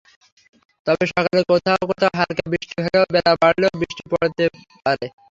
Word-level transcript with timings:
তবে 0.87 1.03
সকালে 1.11 1.41
কোথাও 1.51 1.81
কোথাও 1.89 2.11
হালকা 2.19 2.43
বৃষ্টি 2.51 2.75
হলেও 2.83 3.03
বেলা 3.15 3.31
বাড়লে 3.41 3.67
বৃষ্টিও 3.79 4.11
বাড়তে 4.13 4.43
পারে। 4.85 5.07